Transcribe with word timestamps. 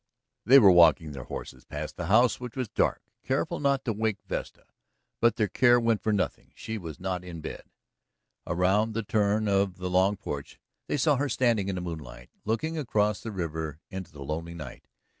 They 0.47 0.57
were 0.57 0.71
walking 0.71 1.11
their 1.11 1.25
horses 1.25 1.63
past 1.63 1.95
the 1.95 2.07
house, 2.07 2.39
which 2.39 2.55
was 2.55 2.67
dark, 2.67 3.03
careful 3.23 3.59
not 3.59 3.85
to 3.85 3.93
wake 3.93 4.23
Vesta. 4.25 4.65
But 5.19 5.35
their 5.35 5.47
care 5.47 5.79
went 5.79 6.01
for 6.01 6.11
nothing; 6.11 6.53
she 6.55 6.79
was 6.79 6.99
not 6.99 7.23
in 7.23 7.39
bed. 7.39 7.65
Around 8.47 8.95
the 8.95 9.03
turn 9.03 9.47
of 9.47 9.77
the 9.77 9.91
long 9.91 10.17
porch 10.17 10.59
they 10.87 10.97
saw 10.97 11.17
her 11.17 11.29
standing 11.29 11.69
in 11.69 11.75
the 11.75 11.81
moonlight, 11.81 12.31
looking 12.45 12.79
across 12.79 13.21
the 13.21 13.31
river 13.31 13.79
into 13.91 14.11
the 14.11 14.23
lonely 14.23 14.55
night. 14.55 14.87